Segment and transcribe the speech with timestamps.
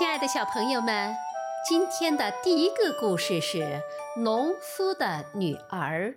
[0.00, 1.14] 亲爱的小朋友们，
[1.68, 3.58] 今天的第一个故事是
[4.22, 6.12] 《农夫的女儿》。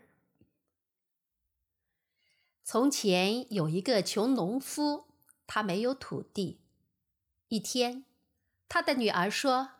[2.63, 5.07] 从前有一个穷农夫，
[5.45, 6.61] 他没有土地。
[7.49, 8.05] 一天，
[8.69, 9.71] 他的女儿说：“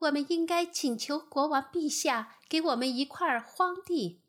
[0.00, 4.20] 我们应该请求国王陛下给我们一块荒地。”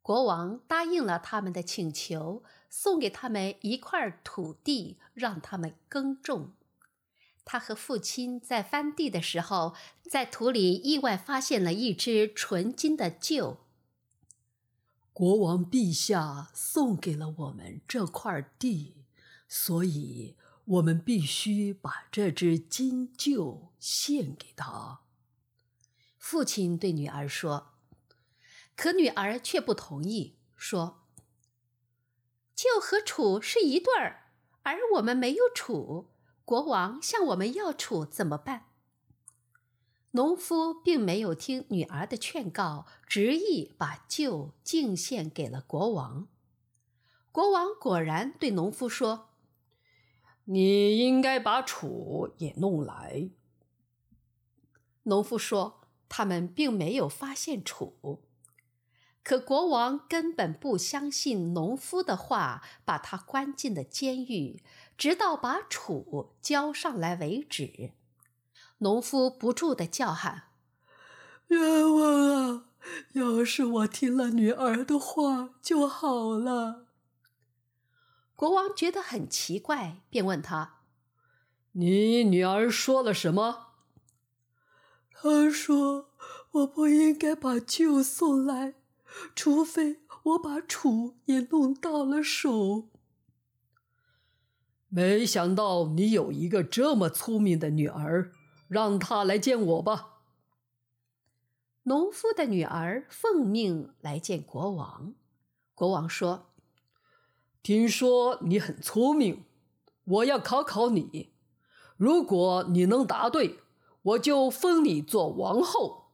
[0.00, 6.54] 国王答应了他们的请求，送给他们一块土地，让他们耕种。
[7.44, 13.58] 他和父亲在翻地的时候，在土里意外发现了一只纯金的臼。
[15.12, 19.04] 国王陛下送给了我们这块地，
[19.46, 25.02] 所以我们必须把这只金臼献给他。
[26.18, 27.74] 父亲对女儿说，
[28.74, 31.04] 可女儿却不同意，说
[32.56, 36.08] ：“臼和楚是一对儿，而我们没有楚。”
[36.44, 38.66] 国王向我们要楚怎么办？
[40.10, 46.28] 农夫并没有听女儿的劝告，执意把旧敬献给了国王。
[47.32, 49.30] 国王果然对农夫说
[50.44, 53.30] ：“你应该把楚也弄来。”
[55.04, 58.22] 农夫说：“他们并没有发现楚。”
[59.24, 64.62] 可国王根本不相信农夫的话，把他关进了监狱，
[64.96, 67.92] 直到把楚交上来为止。
[68.78, 70.44] 农夫不住地叫喊
[71.48, 72.64] ：“冤枉啊！
[73.12, 76.86] 要是我听了女儿的话就好了。”
[78.36, 80.80] 国王觉得很奇怪，便问他
[81.72, 83.68] ：“你女儿说了什么？”
[85.10, 86.10] 他说
[86.52, 88.74] ：“我不应该把舅送来。”
[89.36, 92.88] 除非我把楚也弄到了手。
[94.96, 98.30] 没想到你有一个这么聪明的女儿，
[98.68, 100.20] 让她来见我吧。
[101.82, 105.14] 农夫的女儿奉命来见国王。
[105.74, 106.52] 国王说
[107.60, 109.44] ：“听说你很聪明，
[110.04, 111.32] 我要考考你。
[111.96, 113.58] 如果你能答对，
[114.02, 116.12] 我就封你做王后。”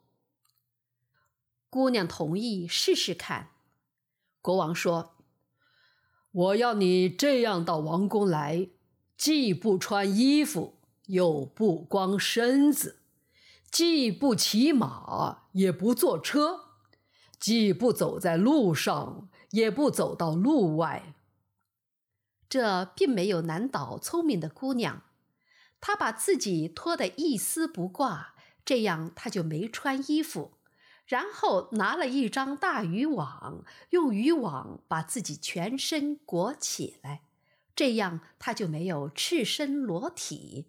[1.69, 3.51] 姑娘同意试试看。
[4.41, 5.17] 国王说
[6.33, 8.69] ：“我要你这样到王宫来，
[9.21, 13.01] 既不穿衣服，又不光身子；
[13.71, 16.71] 既不骑马，也不坐车；
[17.39, 21.13] 既不走在路上，也不走到路外。”
[22.49, 25.03] 这并没有难倒聪明的姑娘。
[25.83, 30.53] 她把自己脱得一丝不挂，这样她就没穿衣服。
[31.05, 37.21] 然后拿了一张大渔网，用渔网把自己全身裹起来，
[37.81, 40.67] 这样他就没有赤身裸体。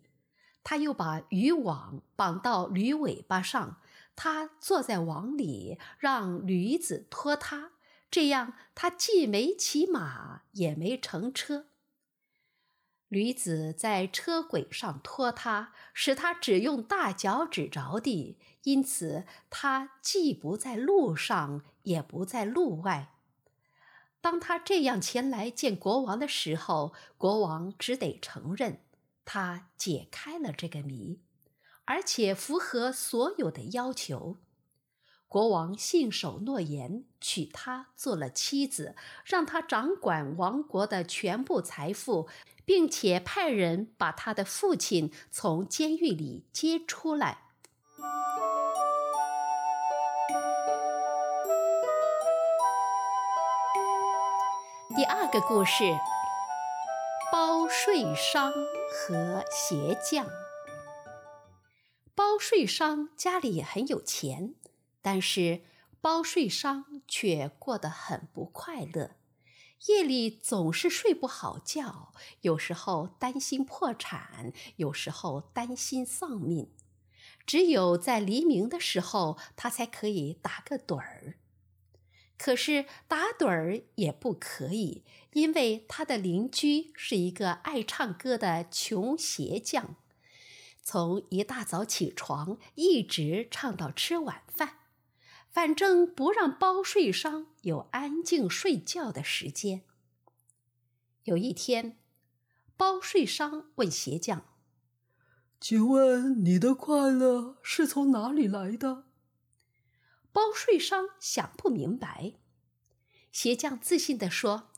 [0.63, 3.81] 他又把渔网绑到驴尾巴上，
[4.15, 7.73] 他坐在网里，让驴子拖他，
[8.09, 11.65] 这样他既没骑马，也没乘车。
[13.09, 23.15] 驴子在车轨上拖他，使他只用大脚趾着地，因此他既不在路上，也不在路外。
[24.21, 28.79] 当他这样前来见国王的时候，国王只得承认
[29.25, 31.19] 他解开了这个谜，
[31.85, 34.37] 而且符合所有的要求。
[35.27, 38.95] 国王信守诺言，娶她做了妻子，
[39.25, 42.29] 让她掌管王国的全部财富。
[42.63, 47.49] 并且派人把他的父亲从监狱里接出来。
[55.01, 55.97] 第二个故事：
[57.31, 60.27] 包税商和鞋匠。
[62.13, 64.53] 包税商家里很有钱，
[65.01, 65.63] 但是
[66.01, 69.15] 包税商却过得很不快乐。
[69.87, 76.71] 夜里总是睡不好觉，有时候担心破产，有时候担心丧命。
[77.47, 81.37] 只有在黎明的时候，他才可以打个盹儿。
[82.43, 85.03] 可是打盹儿也不可以，
[85.33, 89.95] 因为他的邻居是一个爱唱歌的穷鞋匠，
[90.81, 94.79] 从一大早起床，一直唱到吃晚饭。
[95.51, 99.83] 反正不让包税商有安静睡觉的时间。
[101.25, 101.99] 有一天，
[102.75, 104.45] 包税商问鞋匠
[105.61, 109.03] ：“请问你的快乐是从哪里来的？”
[110.31, 112.33] 包税商想不明白。
[113.31, 114.69] 鞋匠自信地说：“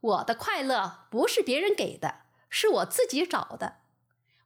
[0.00, 3.78] 我的快乐不是别人给的，是我自己找的。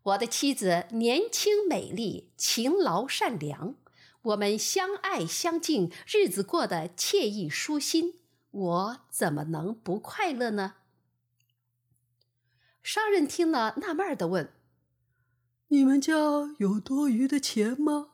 [0.02, 3.75] 我的妻子年轻美丽、勤劳善良，
[4.22, 8.20] 我们相爱相敬，日子过得惬意舒心，
[8.50, 10.76] 我怎么能不快乐呢？”
[12.82, 14.54] 商人听了，纳闷的问
[15.69, 16.14] ：“你们家
[16.58, 18.12] 有多余的钱吗？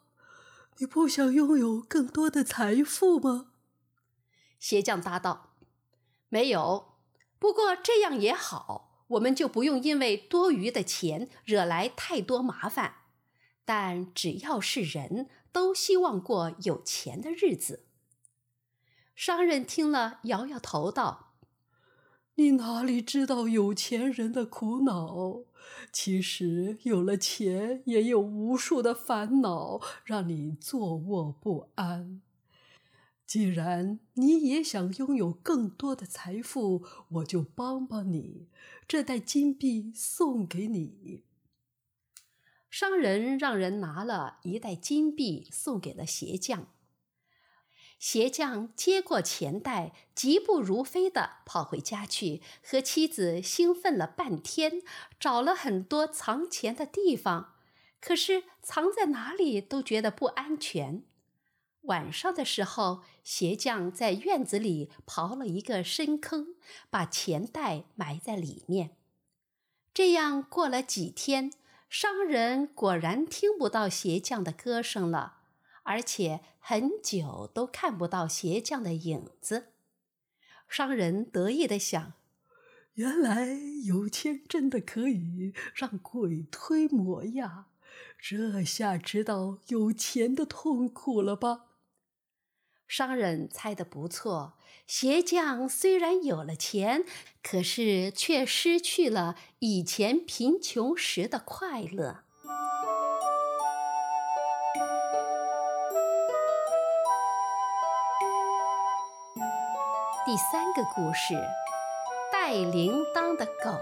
[0.79, 3.53] 你不想拥有更多的财富吗？”
[4.59, 5.55] 鞋匠答道
[6.29, 6.95] ：“没有，
[7.39, 12.95] 不过这样也好，我们就不用因为多余的钱惹来太多麻烦。
[13.67, 17.87] 但只要是人都希望过有钱的日子。”
[19.15, 21.35] 商人听了，摇摇头道
[22.35, 25.45] ：“你哪里知道有钱人的苦恼？
[25.93, 32.21] 其实有了钱，也有无数的烦恼，让你坐卧不安。”
[33.27, 38.49] 既然你也想拥有更多的财富，我就帮帮你。
[38.87, 41.25] 这袋金币送给你。
[42.71, 46.74] 商人让人拿了一袋金币送给了鞋匠。
[47.99, 54.83] 鞋匠接过钱袋，疾步如飞地跑回家去，和妻子兴奋了半天，
[55.19, 57.55] 找了很多藏钱的地方，
[58.01, 61.03] 可是藏在哪里都觉得不安全。
[61.83, 66.55] 晚上的时候，鞋匠在院子里刨了一个深坑，
[66.89, 68.97] 把钱袋埋在里面。
[69.93, 71.53] 这样过了几天，
[71.89, 75.39] 商人果然听不到鞋匠的歌声了，
[75.85, 79.69] 而且很久都看不到鞋匠的影子。
[80.69, 82.15] 商人得意地想
[82.95, 87.67] ：“原来有钱真的可以让鬼推磨呀！
[88.19, 91.67] 这下知道有钱的痛苦了吧？”
[92.89, 97.05] 商人猜得不错，鞋匠虽然有了钱，
[97.43, 102.25] 可是却失去了以前贫穷时的快乐。
[110.27, 111.35] 第三个故事：
[112.33, 113.69] 带铃铛的狗。
[113.69, 113.77] 哎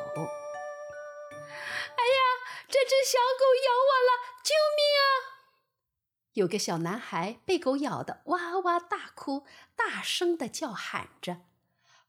[1.39, 2.21] 呀，
[2.67, 4.11] 这只小狗咬我了！
[4.43, 5.07] 救命啊！
[6.33, 9.47] 有个小男孩被狗咬得哇哇大哭，
[9.77, 11.43] 大声的叫喊着。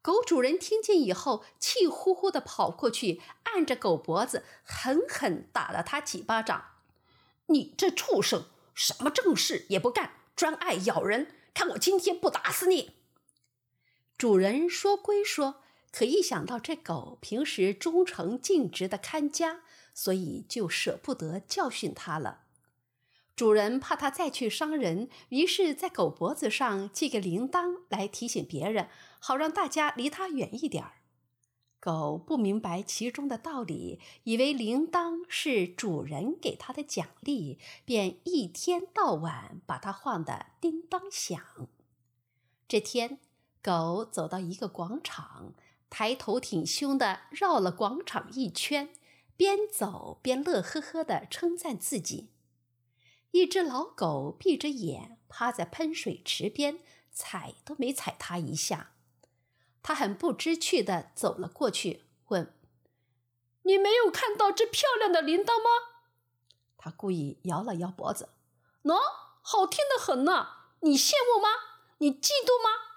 [0.02, 6.80] 狗主人听见以后，气呼呼的跑过去，按着狗脖子，狠狠打了他几巴掌。
[7.48, 11.36] “你这畜生，什么正事也不干，专爱咬人！
[11.54, 12.96] 看我今天不打死你！”
[14.18, 15.62] 主人说归说，
[15.92, 19.62] 可一想到这狗平时忠诚尽职的看家，
[19.94, 22.42] 所以就舍不得教训它了。
[23.36, 28.88] 主人怕它再去伤人，于是，在狗脖子上系个铃铛来提醒别人，
[29.20, 30.94] 好让大家离它远一点儿。
[31.80, 41.44] 狗不明白其中的道理，以为铃铛是主人给它的奖励，便一天到晚把它晃得叮当响。
[42.68, 43.20] 这天，
[43.64, 45.54] 狗走到一个广场，
[45.90, 48.94] 抬头挺胸的绕了广场一圈，
[49.38, 52.30] 边走边乐呵呵的称赞自己。
[53.32, 56.80] 一只老狗闭着眼趴在喷水池边，
[57.12, 58.92] 踩都没踩它一下。
[59.82, 62.54] 他很不知趣的走了过去，问
[63.64, 65.96] ：“你没有看到这漂亮的铃铛吗？”
[66.78, 68.30] 他故意摇了摇脖子
[68.84, 69.00] ：“喏，
[69.42, 70.48] 好听的很呢。
[70.82, 71.50] 你羡慕吗？
[72.00, 72.93] 你嫉妒吗？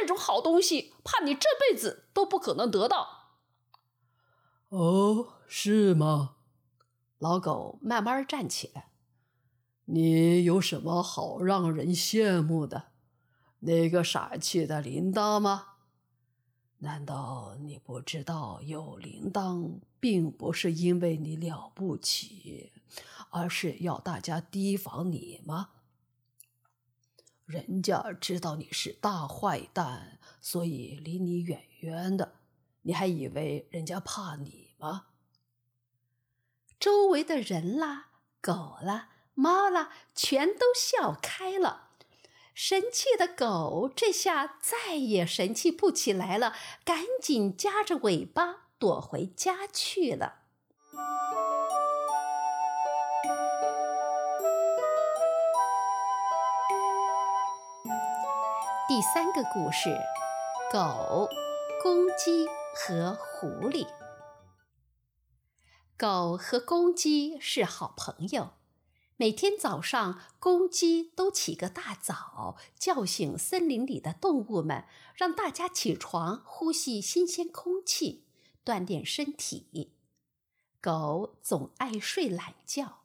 [0.00, 3.30] 这种好东西，怕你这辈子都不可能得到。”
[4.68, 6.36] 哦，是吗？
[7.18, 8.90] 老狗慢慢站起来。
[9.86, 12.88] 你有什么好让人羡慕的？
[13.60, 15.68] 那个傻气的铃铛吗？
[16.80, 22.72] 难道你不知道有铃铛并不是因为你了不起，
[23.30, 25.70] 而是要大家提防你吗？
[27.48, 32.34] 人家知道你是大坏蛋，所以离你远远的。
[32.82, 35.06] 你还以为人家怕你吗？
[36.78, 38.08] 周围的人啦，
[38.42, 39.08] 狗啦。
[39.32, 41.92] 猫啦，全都笑开了。
[42.52, 50.42] 神气的狗这下再也神气不起来了，赶紧夹着尾巴躲回家去了。
[58.88, 59.90] 第三个故事：
[60.72, 61.28] 狗、
[61.82, 63.86] 公鸡和狐狸。
[65.94, 68.52] 狗和公鸡是好朋友。
[69.18, 78.24] 每天早上，公鸡都起个大早，叫醒森林里的动物们，让大家起床呼吸新鲜空气，
[78.64, 79.92] 锻炼身体。
[80.80, 83.00] 狗总爱睡懒觉，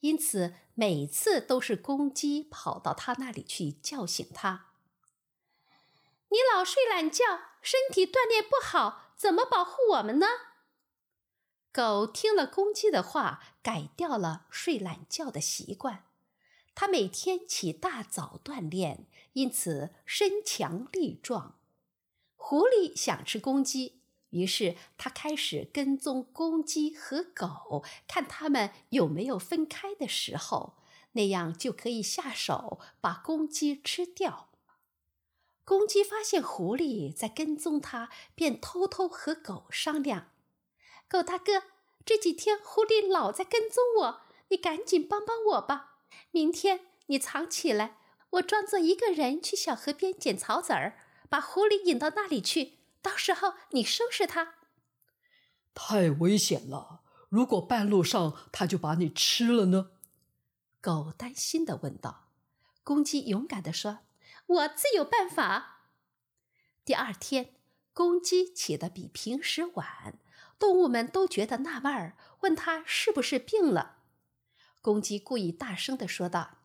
[0.00, 4.66] 因此每次都是公鸡跑到它那里去叫醒它。
[6.30, 7.24] 你老睡懒觉，
[7.60, 10.26] 身体锻炼不好，怎么保护我们呢？
[11.72, 16.04] 狗听了公鸡的话，改掉了睡懒觉的习惯。
[16.74, 21.58] 它每天起大早锻炼，因此身强力壮。
[22.36, 30.76] 狐狸想吃公鸡，于是它开始跟踪公鸡和狗，看它们有没有分开的时候，
[31.12, 34.49] 那样就可以下手把公鸡吃掉。
[35.70, 40.32] 公鸡发现狐狸在跟踪它，便偷偷和狗商量
[41.08, 41.62] ：“狗大哥，
[42.04, 45.98] 这几天狐狸老在跟踪我，你赶紧帮帮我吧。
[46.32, 47.98] 明天你藏起来，
[48.30, 50.98] 我装作一个人去小河边捡草籽儿，
[51.28, 52.78] 把狐狸引到那里去。
[53.00, 54.56] 到时候你收拾它。”
[55.72, 57.02] 太危险了！
[57.28, 59.92] 如果半路上它就把你吃了呢？
[60.80, 62.26] 狗担心的问道。
[62.82, 64.00] 公鸡勇敢的说。
[64.50, 65.82] 我自有办法。
[66.84, 67.54] 第二天，
[67.92, 70.18] 公鸡起得比平时晚，
[70.58, 73.98] 动物们都觉得纳闷儿，问他是不是病了。
[74.82, 76.58] 公鸡故意大声地说道：“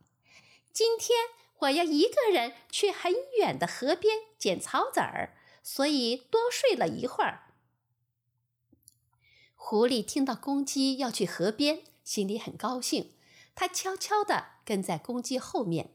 [0.73, 1.15] 今天
[1.59, 7.53] 我要一个人去很远的河边捡草籽儿，所以多睡了一会儿。”
[9.53, 13.13] 狐狸听到公鸡要去河边，心里很高兴，
[13.53, 15.94] 它悄悄地跟在公鸡后面。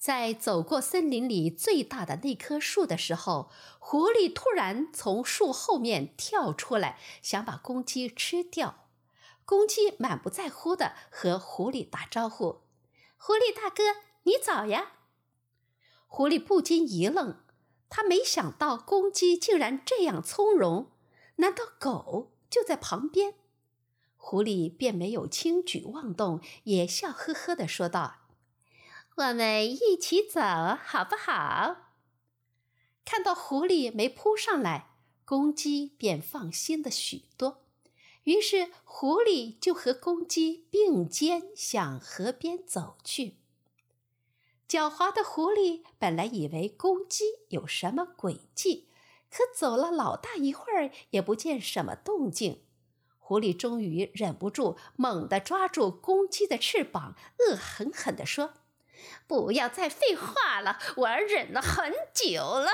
[0.00, 8.86] 在走过森林里最大的那棵树的时候，狐狸突然从树后面跳出来，想把公鸡吃掉。
[9.44, 12.62] 公鸡满不在乎地和狐狸打招呼
[13.18, 13.82] ：“狐狸大哥，
[14.22, 14.92] 你早呀！”
[16.08, 17.36] 狐狸不禁一愣，
[17.90, 20.92] 他没想到公鸡竟然这样从容。
[21.36, 23.34] 难道狗就在旁边？
[24.16, 28.19] 狐狸便没有轻举妄动，也笑呵呵地说道。
[29.16, 31.76] 我们一起走，好不好？
[33.04, 34.90] 看到狐狸没扑上来，
[35.24, 37.64] 公鸡便放心了许多。
[38.24, 43.36] 于是，狐狸就和公鸡并肩向河边走去。
[44.68, 48.88] 狡猾的狐狸本来以为公鸡有什么诡计，
[49.30, 52.62] 可走了老大一会儿，也不见什么动静。
[53.18, 58.54] 狐狸终于忍不住，猛地抓住公鸡的翅膀，恶狠狠地说。
[59.26, 62.72] 不要再废话了，我忍了很久了。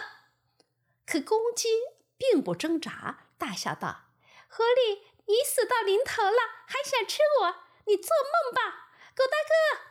[1.07, 1.69] 可公鸡
[2.17, 4.07] 并不挣扎，大笑道
[4.49, 7.57] ：“狐狸，你死到临头了，还想吃我？
[7.87, 9.83] 你做梦吧，狗大哥！”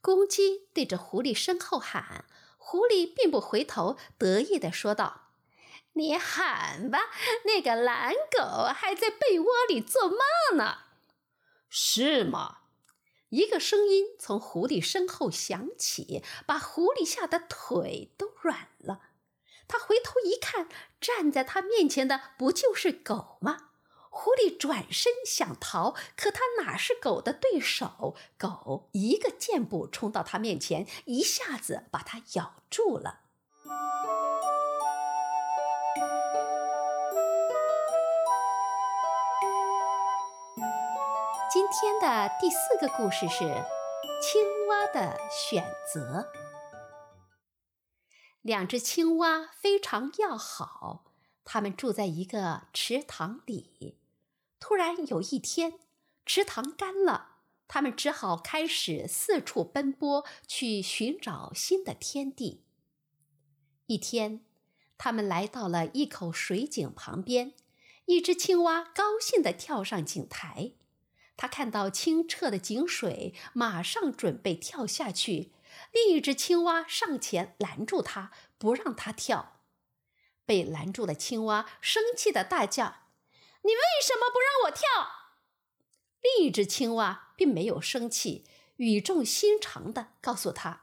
[0.00, 2.24] 公鸡对着狐狸身后喊，
[2.56, 5.32] 狐狸并不回头，得意地说道
[5.92, 7.10] ：“你喊吧，
[7.44, 10.18] 那个懒狗还在被窝里做梦
[10.56, 10.78] 呢。”
[11.68, 12.59] 是吗？
[13.30, 19.00] 一个声音从狐狸身后响起，把狐狸吓得腿都软了。
[19.66, 20.68] 他回头一看，
[21.00, 23.70] 站在他面前的不就是狗吗？
[24.10, 28.16] 狐狸转身想逃，可他哪是狗的对手？
[28.36, 33.20] 狗一个箭步冲到他面前，一下子把他咬住了。
[41.72, 43.44] 今天的第四个故事是
[44.20, 46.28] 青蛙的选择。
[48.42, 51.12] 两只青蛙非常要好，
[51.44, 54.00] 它们住在一个池塘里。
[54.58, 55.78] 突然有一天，
[56.26, 57.36] 池塘干了，
[57.68, 62.64] 它们只好开始四处奔波，去寻找新的天地。
[63.86, 64.44] 一天，
[64.98, 67.54] 它们来到了一口水井旁边，
[68.06, 70.72] 一只青蛙高兴地跳上井台。
[71.40, 75.52] 他看到清澈的井水，马上准备跳下去。
[75.90, 79.56] 另一只青蛙上前拦住他，不让他跳。
[80.44, 82.96] 被拦住的青蛙生气的大叫
[83.64, 84.82] ：“你为什么不让我跳？”
[86.20, 88.44] 另一只青蛙并没有生气，
[88.76, 90.82] 语重心长的告诉他：“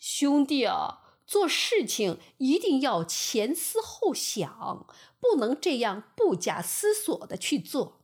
[0.00, 4.86] 兄弟啊，做事情一定要前思后想，
[5.20, 8.00] 不能这样不假思索的去做。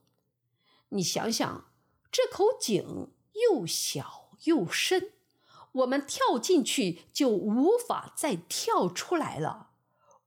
[0.91, 1.69] 你想想。”
[2.11, 5.13] 这口井又小又深，
[5.73, 9.69] 我们跳进去就无法再跳出来了。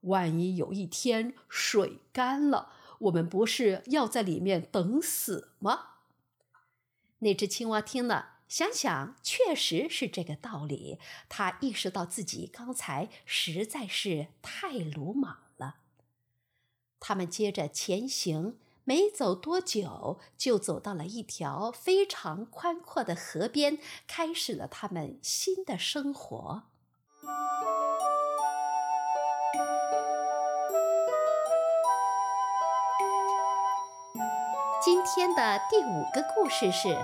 [0.02, 5.88] 万一有一天水干了，我们不是要在里面等死吗？
[7.18, 10.98] 那只青蛙听了，想想确实是这个道理。
[11.28, 15.76] 他意识到自己刚才实在是太鲁莽了。
[16.98, 18.58] 他们接着前行。
[18.86, 26.64] 没走多久，就走到了一条非常宽阔的河边，开始了他们新的生活。
[34.82, 36.94] 今天的第五个故事是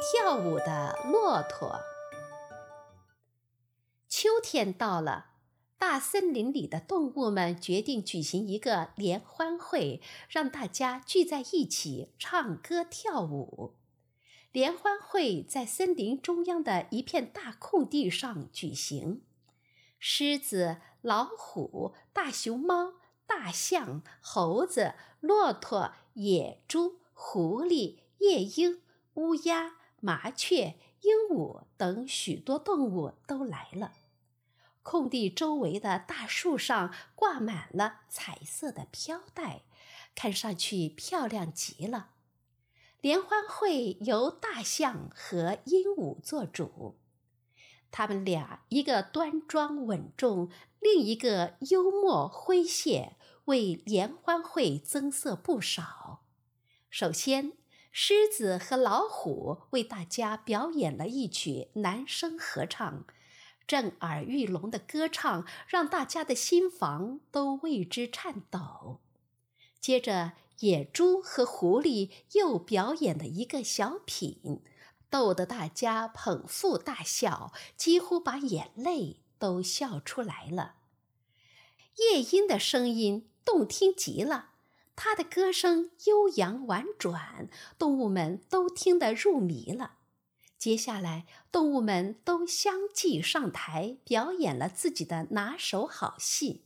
[0.00, 1.80] 跳舞的骆驼。
[4.08, 5.33] 秋天到了。
[5.86, 10.00] 大森林里的动物们决定举行一个联欢会，
[10.30, 13.74] 让大家聚在一起唱歌跳舞。
[14.50, 19.20] 联欢会在森林中央的一片大空地上举行。
[19.98, 22.94] 狮子、老虎、大熊猫、
[23.26, 28.80] 大象、猴子、骆驼、野猪、狐狸、夜莺、
[29.16, 33.92] 乌鸦、麻雀、鹦鹉等许多动物都来了。
[34.84, 39.62] 空地周围的大树上挂满了彩色的飘带，
[40.14, 42.10] 看上去漂亮极了。
[43.00, 46.96] 联欢会由大象和鹦鹉做主，
[47.90, 50.50] 他们俩一个端庄稳重，
[50.80, 56.22] 另一个幽默诙谐，为联欢会增色不少。
[56.90, 57.54] 首先，
[57.90, 63.06] 狮子和老虎为大家表演了一曲男声合唱。
[63.66, 69.00] 震耳欲聋的歌唱让大家的心房都为之颤抖。
[69.80, 74.62] 接着，野猪和狐狸又表演了一个小品，
[75.10, 80.76] 逗得大家捧腹大笑，几乎把眼泪都笑出来了。
[81.96, 84.50] 夜莺的声音动听极了，
[84.96, 89.98] 它的歌声悠扬婉转，动物们都听得入迷了。
[90.64, 96.62] 接下来，动物们都相继上台表演了自己的拿手好戏。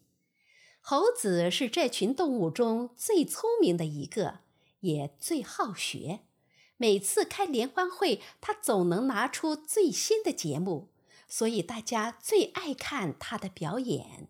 [0.81, 4.39] 猴子是这群动物中最聪明的一个，
[4.83, 6.21] 也最好学。
[6.77, 10.91] 每次开联欢会，他总能拿出最新的节目，
[11.27, 14.29] 所以大家最爱看他的表演。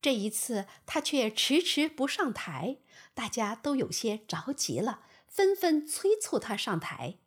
[0.00, 2.78] 这一次，他却迟迟不上台，
[3.12, 7.18] 大家都有些着急了，纷纷催促他上台。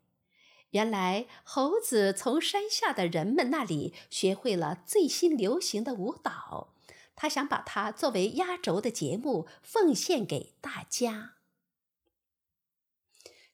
[0.74, 6.74] 原来猴子从山下的人们那里学会了最新流行的舞蹈，
[7.16, 11.34] 他想把它作为压轴的节目奉献给大家。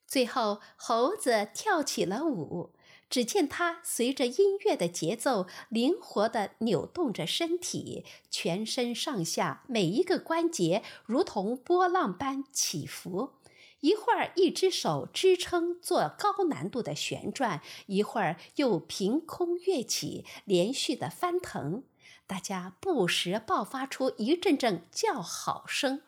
[0.08, 2.72] 最后，猴子跳起了舞，
[3.10, 13.34] 只见他随着音乐的节奏灵活地扭动着身体，全身上下每一个关节如同波浪般起伏。
[13.82, 21.84] 一会儿，一只手支撑做高难度的旋转；一会儿又凭空跃起，连续的翻腾。
[22.28, 26.02] 大家不时爆发出一阵阵叫好声。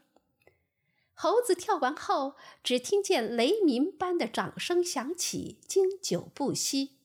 [1.13, 6.97] 猴子跳完后，只听见雷鸣般的掌声响起，经久不息。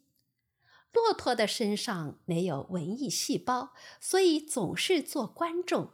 [0.93, 5.91] 骆驼的身上没有文艺细胞，所以总是做观众。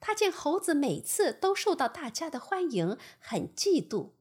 [0.00, 4.12] 他见猴子每次都受到大家的欢迎，很嫉妒。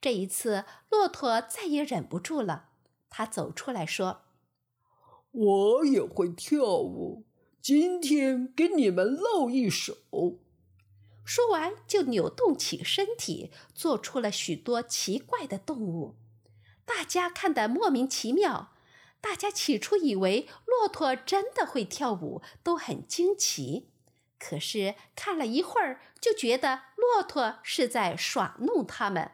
[0.00, 2.70] 这一次，骆驼再也忍不住了，
[3.08, 4.22] 他走出来说
[5.30, 7.24] ：“我也会跳舞，
[7.62, 9.96] 今天给你们露一手。”
[11.24, 16.16] 说完，就扭动起身体，做出了许多奇怪的动物。
[16.84, 18.72] 大家看得莫名其妙。
[19.22, 23.88] 大家起初以为骆驼真的会跳舞，都很惊奇。
[24.38, 29.32] 可是看了一会儿，就觉得骆驼是在耍弄他们。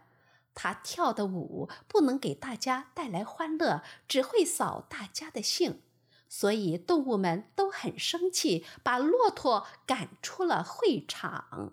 [0.55, 5.81] 他跳的舞不能给大家带来欢乐，只会扫大家的兴，
[6.29, 11.73] 所以动物们都很生气，把骆驼赶出了会场。